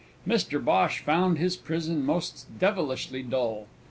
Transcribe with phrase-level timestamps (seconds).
[0.27, 3.67] Mr Bhosh found his prison most devilishly dull.